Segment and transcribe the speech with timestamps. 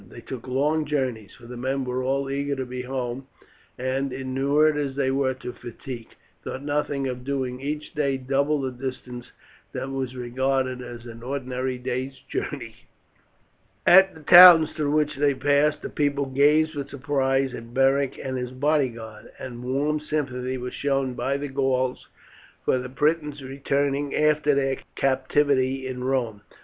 [0.09, 3.27] They took long journeys, for the men were all eager to be home,
[3.77, 8.71] and, inured as they were to fatigue, thought nothing of doing each day double the
[8.71, 9.31] distance
[9.73, 12.73] that was regarded as an ordinary day's journey.
[13.85, 18.39] At the towns through which they passed the people gazed with surprise at Beric and
[18.39, 22.07] his bodyguard, and warm sympathy was shown by the Gauls
[22.65, 26.41] for the Britons returning after their captivity in Rome.